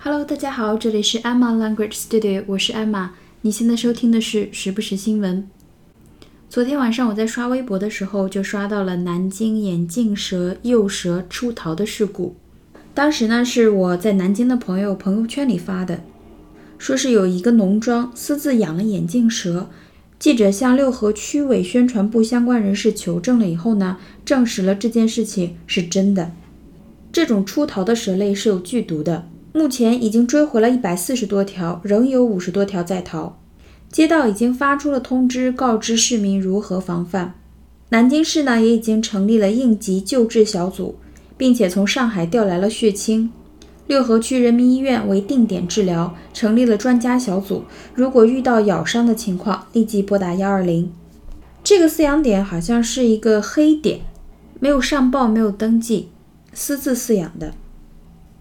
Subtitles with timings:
[0.00, 3.08] Hello，大家好，这里是 Emma Language Studio，我是 Emma。
[3.40, 5.48] 你现在收听的是时不时新闻。
[6.48, 12.36] 昨天晚上我在刷微博的时候，就刷到了南京眼镜蛇幼蛇出逃的事故。
[12.94, 16.00] 当时呢，是我在南京的朋友朋友圈里发的，
[16.78, 19.68] 说是有一个农庄私自养了眼镜蛇。
[20.20, 26.30] 记者向六合区委宣传部相关人士求证了以后呢，证实了这件事情是真的。
[27.10, 33.38] 这种出逃的蛇类是有剧毒的，目前已经追回了一百四十多条，仍有五十多条在逃。
[33.90, 37.34] 街道已经发出了通知，告知市民如何防范。
[37.88, 40.96] 南京市呢，也已经成立了应急救治小组，
[41.38, 43.30] 并且从上海调来了血清。
[43.86, 47.64] 六合区人民医院为定点治疗，成立了专家小组。
[47.94, 50.92] 如果遇到咬伤的情况，立即拨打幺二零。
[51.64, 54.00] 这个饲养点好像是一个黑点，
[54.60, 56.10] 没有上报，没有登记，
[56.52, 57.54] 私自饲养的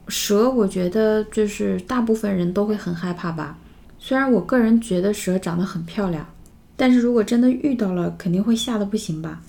[0.08, 0.50] 蛇。
[0.50, 3.58] 我觉得就是大部分人都会很害怕吧。
[4.00, 6.26] 虽然我个人觉得蛇长得很漂亮，
[6.76, 9.42] 但是如果真的遇到了，肯定会吓得不行吧。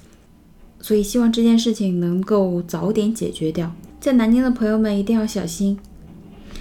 [0.81, 3.73] 所以希望这件事情能够早点解决掉。
[4.01, 5.79] 在南京的朋友们一定要小心。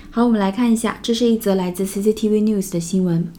[0.10, 3.32] 好，我们来看一下，这是一则来自 CCTV News 的新闻。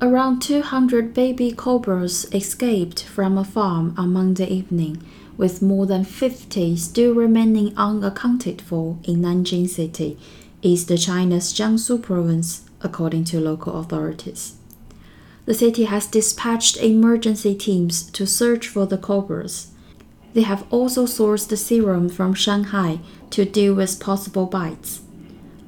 [0.00, 4.96] Around 200 baby cobras escaped from a farm on Monday evening,
[5.38, 10.18] with more than 50 still remaining unaccounted for in Nanjing City,
[10.60, 14.56] East China's Jiangsu province, according to local authorities.
[15.46, 19.68] The city has dispatched emergency teams to search for the cobras.
[20.34, 22.98] They have also sourced the serum from Shanghai
[23.30, 25.00] to deal with possible bites.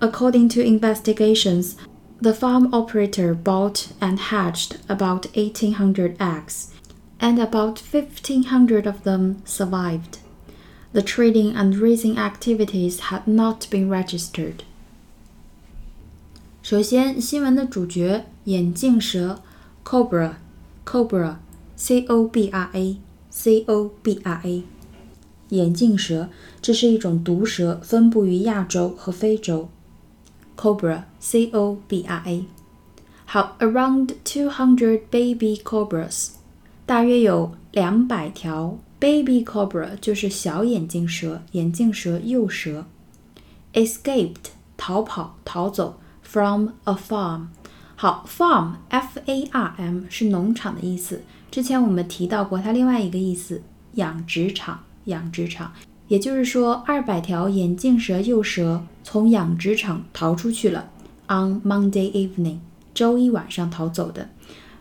[0.02, 1.76] According to investigations,
[2.20, 6.74] the farm operator bought and hatched about 1,800 eggs,
[7.19, 10.19] and about 1,500 of them survived.
[10.93, 14.63] The trading and raising activities had not been registered.
[16.61, 19.41] 首先，新闻的主角眼镜蛇
[19.83, 20.35] cobra
[20.85, 21.35] cobra
[21.75, 22.97] c o b r a
[23.29, 24.63] c o b r a
[25.49, 26.29] 眼镜蛇，
[26.61, 29.69] 这是一种毒蛇，分布于亚洲和非洲。
[30.57, 32.45] cobra, C O B R A。
[33.25, 36.29] 好，around two hundred baby cobras，
[36.90, 42.84] 大约有两百条 baby cobra，就是小眼镜蛇，眼镜蛇幼蛇。
[43.74, 44.34] escaped，
[44.76, 47.42] 逃跑、逃走，from a farm。
[47.94, 51.22] 好，farm F A R M 是农场的意思。
[51.48, 53.62] 之前我们提到过它另外一个意思，
[53.92, 55.72] 养殖场，养殖场。
[56.08, 60.90] 也就是说，二百条眼镜蛇幼蛇从养殖场逃出去了。
[61.28, 62.58] On Monday evening，
[62.92, 64.30] 周一晚上逃走的。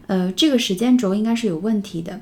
[0.09, 2.19] 呃，这个时间轴应该是有问题的。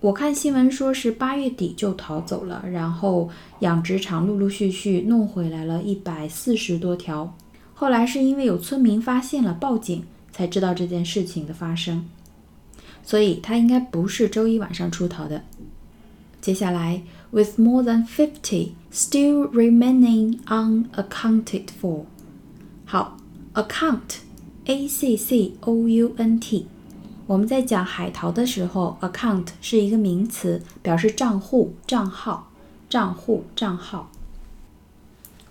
[0.00, 3.28] 我看新闻说是八月底就逃走了，然后
[3.58, 7.36] 养殖场陆陆续续弄回来了一百四十多条。
[7.74, 12.06] 后来是因为有村民发现了，报警才知道这件事情的发生。
[13.02, 15.42] 所以他应该不是周一晚上出逃的。
[16.40, 17.02] 接下来。
[17.30, 22.04] with more than fifty still remaining unaccounted for。
[22.86, 23.18] 好
[23.52, 24.20] ，account
[24.68, 26.64] account，
[27.26, 32.50] 我们在讲海淘的时候，account 是一个名词，表示账户、账号、
[32.86, 34.10] 账户、账号。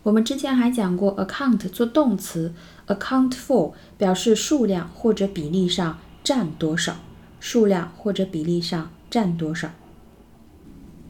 [0.04, 2.54] 我们之前还讲过，account 做动词
[2.86, 6.98] ，account for 表示数量或者比例上占多少，
[7.40, 9.72] 数量或者比例上占多少。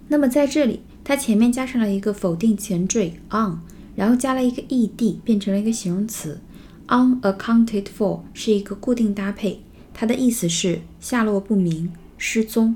[0.08, 3.60] 那么在这里，它前面加上了一个否定前缀 on，
[3.98, 6.40] 然后加了一个 ed，变成了一个形容词。
[6.88, 9.60] Unaccounted for 是一个固定搭配，
[9.94, 12.76] 它的意思是下落不明、失踪。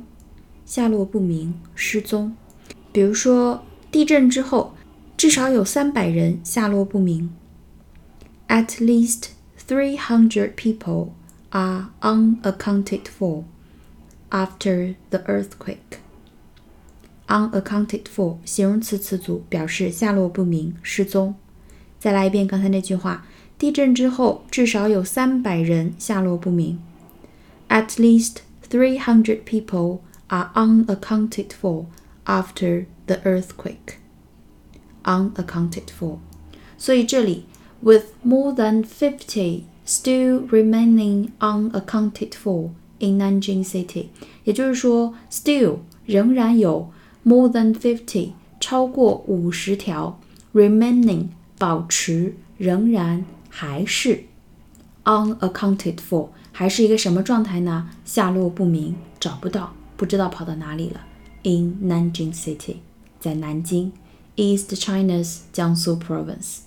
[0.66, 2.36] 下落不明、失踪。
[2.92, 4.74] 比如说，地震之后，
[5.18, 7.34] 至少有三百人下落不明。
[8.48, 9.30] At least
[9.68, 11.10] three hundred people
[11.50, 13.44] are unaccounted for
[14.30, 16.00] after the earthquake.
[17.32, 21.34] unaccounted for 形容词词组表示下落不明、失踪。
[21.98, 23.26] 再来一遍刚才那句话：
[23.61, 26.79] 地震之后，至少有三百人下落不明。
[27.69, 28.37] At least
[28.69, 31.87] three hundred people are unaccounted for
[32.25, 33.97] after the earthquake.
[35.05, 36.19] Unaccounted for，
[36.77, 37.45] 所以这里
[37.81, 44.07] with more than fifty still remaining unaccounted for in Nanjing City，
[44.45, 46.91] 也就是说，still 仍然有。
[47.25, 48.31] more than fifty
[48.61, 50.21] 超过五十条，
[50.55, 51.27] remaining
[51.59, 54.25] 保持仍然 还是
[55.05, 57.91] unaccounted for 还是一个什么状态呢？
[58.05, 61.01] 下落不明，找不到，不知道跑到哪里了。
[61.43, 62.77] In Nanjing City，
[63.21, 63.93] 在南京，
[64.37, 66.61] East China's Jiangsu Province，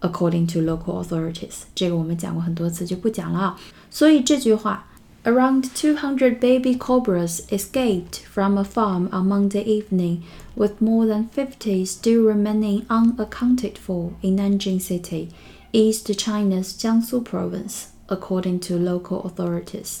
[0.00, 1.64] according to local authorities。
[1.74, 3.60] 这个我们讲过很多次，就不讲了啊。
[3.90, 4.86] 所以这句话，
[5.24, 10.18] Around 200 baby cobras escaped from a farm on Monday evening,
[10.54, 15.28] with more than 50 still remaining unaccounted for in Nanjing City,
[15.72, 20.00] East China's Jiangsu province, according to local authorities.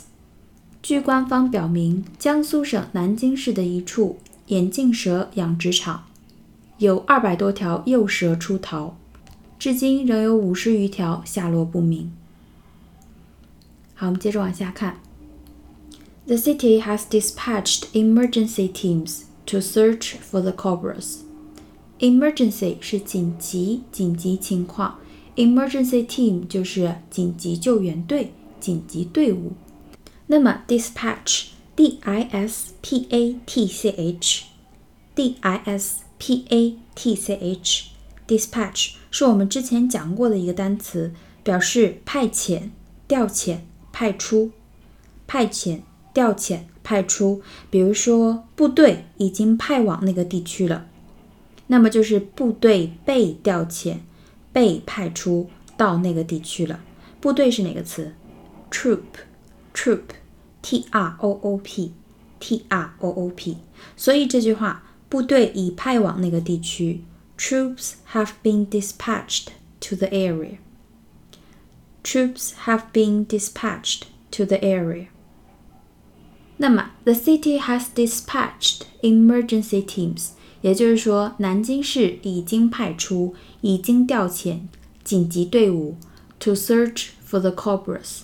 [0.82, 6.04] 据官方表明，江苏省南京市的一处眼镜蛇养殖场
[6.78, 8.96] 有二百多条幼蛇出逃，
[9.58, 12.12] 至今仍有五十余条下落不明。
[13.94, 15.00] 好，我们接着往下看。
[16.26, 21.18] The city has dispatched emergency teams to search for the cobras.
[22.00, 24.98] Emergency 是紧急、紧急情况
[25.35, 29.53] ，emergency team 就是紧急救援队、紧急队伍。
[30.27, 38.91] 那么 dispatch，d i s p a t c h，d i s p a t c h，dispatch
[39.11, 42.69] 是我们之前讲过的一个单词，表示派遣、
[43.07, 43.59] 调遣。
[43.91, 44.51] 派出、
[45.27, 45.81] 派遣、
[46.13, 47.41] 调遣、派出。
[47.69, 50.85] 比如说，部队已经派往那个地区了，
[51.67, 53.97] 那么就是部队被调遣、
[54.52, 56.80] 被派出到那个地区了。
[57.20, 58.12] 部队是哪个词？
[58.70, 63.58] troop，troop，t r o o p，t r o o p。
[63.96, 67.02] 所以这句话，部队已派往那个地区。
[67.36, 69.48] Troops have been dispatched
[69.80, 70.58] to the area.
[72.02, 75.06] Troops have been dispatched to the area.
[76.58, 80.30] 那么，the city has dispatched emergency teams，
[80.61, 84.59] 也就是说，南京市已经派出、已经调遣
[85.03, 85.95] 紧急队伍
[86.39, 88.21] to search for the cobras，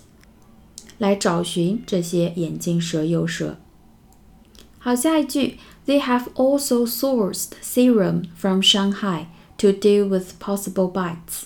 [0.98, 3.58] 来找寻这些眼镜蛇幼蛇。
[4.78, 9.26] 好，下一句，They have also sourced serum from Shanghai
[9.58, 11.44] to deal with possible bites。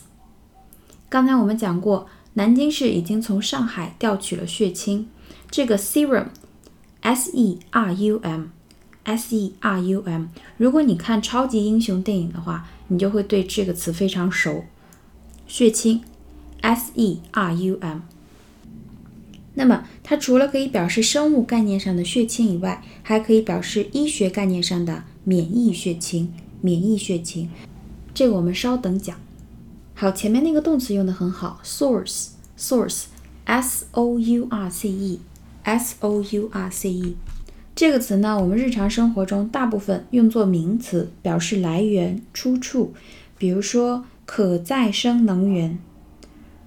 [1.08, 2.08] 刚才我们讲过。
[2.34, 5.10] 南京市已经从上海调取了血清，
[5.50, 8.44] 这个 serum，S E R U M
[9.06, 10.28] Serum，。
[10.58, 14.64] 如果你看超级英雄电影的话，你就会对这个词非常熟。
[15.48, 16.04] 血清
[16.62, 18.00] ，s e r u m。
[19.56, 26.32] 那么它除了可以表示生物概念上的血清以外，还可以表示医学概念上的免疫血清。
[26.62, 27.48] 免疫血清，
[28.14, 29.18] 这个我们稍等讲。
[29.96, 37.16] 好，前面那个动词用的很好，source，source，s o u r c e，s o u r c e，
[37.80, 42.94] 这个词呢，我们日常生活中大部分用作名词，表示来源、出处。
[43.38, 45.80] 比如说，可再生能源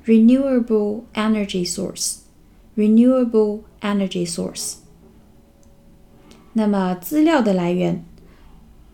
[0.07, 4.77] ，renewable energy source，renewable energy source。
[6.55, 8.03] 那么资料的来源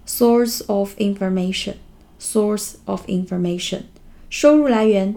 [0.05, 3.83] ，source of information，source of information。
[4.29, 5.15] 收入来源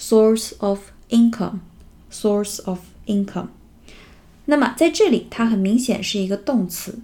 [0.00, 0.80] ，source of
[1.10, 3.48] income，source of income。
[4.44, 7.00] 那么在这里，它很明显是一个动词，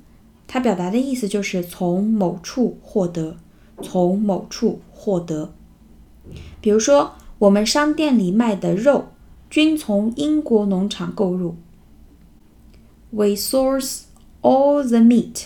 [0.47, 3.37] 它表达的意思就是从某处获得，
[3.83, 5.53] 从某处获得。
[6.61, 9.09] 比如说，我们商店里卖的肉
[9.49, 11.57] 均从英国农场购入。
[13.11, 14.03] We source
[14.43, 15.45] all the meat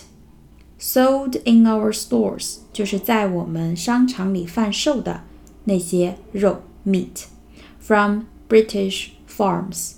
[0.79, 5.23] sold in our stores，就是在我们商场里贩售的。
[5.65, 7.23] 那些肉 meat
[7.79, 9.93] from British farms。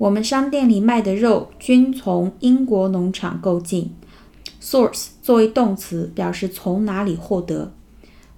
[0.00, 3.94] 我们商店里卖的肉均从英国农场购进。
[4.58, 7.70] Source 作为动词，表示从哪里获得。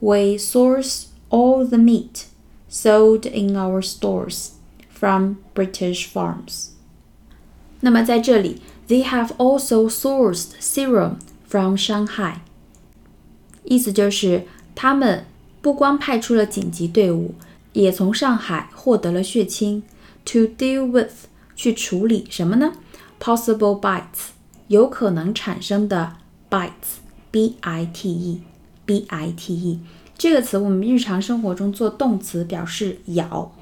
[0.01, 2.25] We source all the meat
[2.69, 4.49] sold in our stores
[4.91, 6.71] from British farms。
[7.79, 12.39] 那么在这里，They have also sourced serum from Shanghai。
[13.63, 15.27] 意思就是他们
[15.61, 17.37] 不光派出了紧急队伍，
[17.73, 19.85] 也从上海获得了血清
[20.25, 22.73] ，to deal with 去处理什么呢
[23.21, 24.31] ？possible bites
[24.69, 26.17] 有可能产生的
[26.51, 29.81] bites，b i t e，b i t e
[30.17, 33.53] 这个词我们日常生活中做动词表示咬，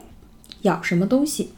[0.62, 1.48] 咬什么东西；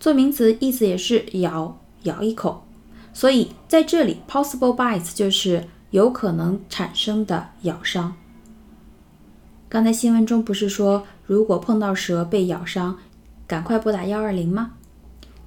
[0.00, 2.64] 做名词意思也是咬，咬一口。
[3.12, 8.14] 所以在这里，possible bites 就是有可能产生的咬伤。
[9.68, 12.98] 刚才新闻中不是说，如果碰到蛇被咬伤，
[13.46, 14.72] 赶快拨打幺二零吗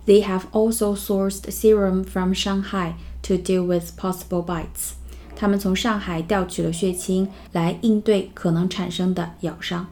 [0.05, 2.93] ？They have also sourced serum from Shanghai
[3.24, 4.93] to deal with possible bites。
[5.36, 9.88] 他们从上海调取了血清来应对可能产生的咬伤。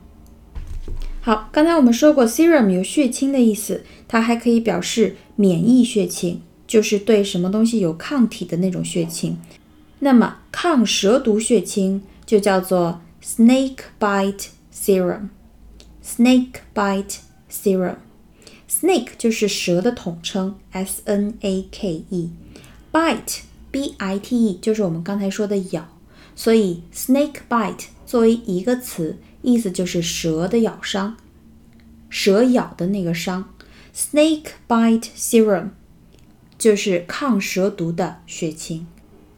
[1.21, 9.37] 好，刚才我们说过，serum 有血清的意思，它还可以表示免疫血清，就是对什么东西有抗体的那种血清。
[9.99, 13.01] 那么抗蛇毒血清就叫做。
[13.21, 15.29] Snake bite serum,
[16.01, 17.17] snake bite
[17.51, 17.97] serum。
[18.69, 22.29] Snake 就是蛇的统称，s n a k e。
[22.91, 25.85] bite b i t e 就是我们刚才说的咬，
[26.35, 31.17] 所以 snake bite 作为一个词，意思就是蛇的咬伤，
[32.09, 33.53] 蛇咬的那个伤。
[33.95, 35.69] snake bite serum
[36.57, 38.87] 就是抗蛇毒的血清，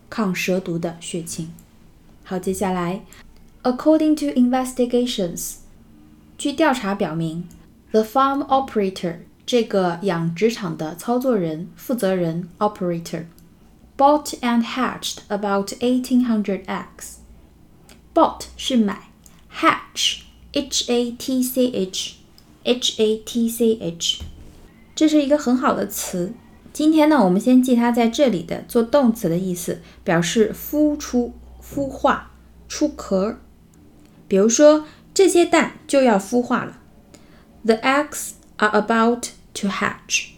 [0.09, 1.51] 抗蛇毒的血清。
[2.23, 3.03] 好，接下来
[3.63, 5.55] ，according to investigations，
[6.37, 7.47] 据调查表明
[7.91, 13.25] ，the farm operator 这个养殖场的操作人、负责人 operator
[13.97, 17.17] bought and hatched about eighteen hundred eggs。
[18.13, 19.09] bought 是买
[19.53, 20.21] ，hatch
[20.53, 22.15] h a t c h
[22.63, 24.23] h a t c h，
[24.93, 26.33] 这是一个很好的词。
[26.73, 32.31] 今天呢，我们先记它在这里的做动词的意思，表示孵出、孵化、
[32.67, 33.37] 出壳。
[34.27, 36.79] 比如说，这些蛋就要孵化了。
[37.64, 40.34] The eggs are about to hatch.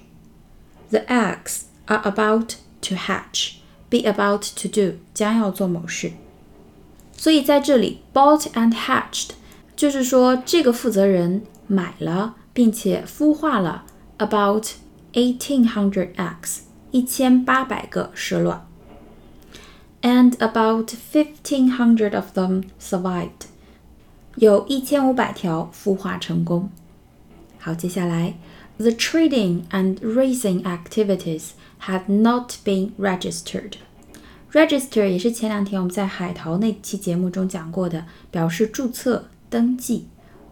[0.90, 3.56] The eggs are about to hatch.
[3.90, 6.12] Be about to do 将要做某事。
[7.16, 9.30] 所以在这里，bought and hatched
[9.76, 13.84] 就是说这个负责人买了并且孵化了
[14.18, 14.72] about
[15.12, 16.60] eighteen hundred eggs
[16.90, 18.66] 一千八百个蛇卵，
[20.02, 23.46] and about fifteen hundred of them survived
[24.36, 26.70] 有一千五百条孵化成功。
[27.65, 28.33] 好，接下来
[28.75, 31.51] ，the trading and raising activities
[31.83, 33.75] had not been registered。
[34.51, 40.07] register 也是前两天我们在海淘那期节目中讲过的，表示注册、登记、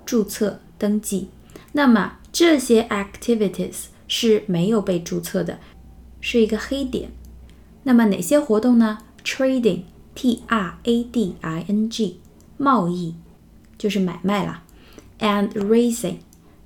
[0.05, 1.27] 注册、登记。
[1.73, 5.59] 那么这些 activities 是没有被注册的，
[6.21, 7.11] 是一个黑点。
[7.83, 12.21] 那么哪些活动呢？trading，t r a d i n g，
[12.55, 13.15] 贸易
[13.77, 14.63] 就是买卖啦。
[15.19, 16.19] and raising，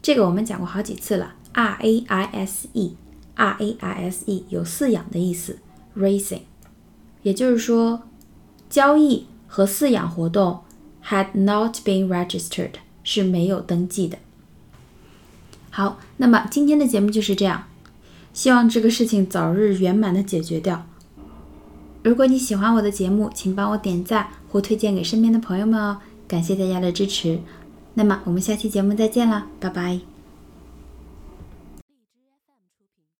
[0.05, 5.57] 这个我们讲过好几次了，r a i s e，r a i s e 有饲养的意思
[5.97, 6.41] ，raising。
[7.24, 8.03] 也就是说，
[8.69, 10.59] 交易和饲养活动
[11.03, 14.19] had not been registered 是没有登记的。
[15.71, 17.63] 好，那么今天的节目就是这样，
[18.31, 20.85] 希望这个事情早日圆满的解决掉。
[22.03, 25.97] 如果你喜欢我的节目，请帮我点赞或推荐给身边的朋友们哦，
[26.27, 27.39] 感谢大家的支持。
[27.96, 30.14] 那么我们下期节目再见了，拜拜。